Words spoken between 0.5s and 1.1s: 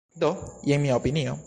jen mia